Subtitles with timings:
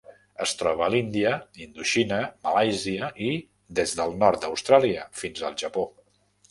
[0.43, 1.33] Es troba a l'Índia,
[1.65, 3.31] Indoxina, Malàisia i
[3.81, 5.91] des del nord d'Austràlia fins al Japó.